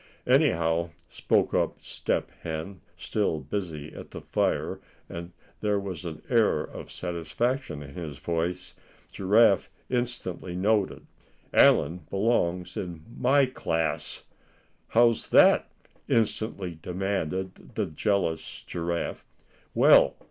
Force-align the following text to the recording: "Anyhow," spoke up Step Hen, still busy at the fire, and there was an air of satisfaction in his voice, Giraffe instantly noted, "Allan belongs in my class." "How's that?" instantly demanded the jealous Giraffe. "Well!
"Anyhow," 0.25 0.89
spoke 1.09 1.53
up 1.53 1.79
Step 1.79 2.31
Hen, 2.41 2.81
still 2.97 3.39
busy 3.39 3.93
at 3.93 4.09
the 4.09 4.19
fire, 4.19 4.81
and 5.07 5.31
there 5.59 5.79
was 5.79 6.05
an 6.05 6.23
air 6.27 6.61
of 6.63 6.89
satisfaction 6.89 7.83
in 7.83 7.91
his 7.93 8.17
voice, 8.17 8.73
Giraffe 9.11 9.69
instantly 9.91 10.55
noted, 10.55 11.05
"Allan 11.53 12.07
belongs 12.09 12.75
in 12.75 13.05
my 13.15 13.45
class." 13.45 14.23
"How's 14.87 15.29
that?" 15.29 15.69
instantly 16.07 16.79
demanded 16.81 17.75
the 17.75 17.85
jealous 17.85 18.63
Giraffe. 18.63 19.23
"Well! 19.75 20.17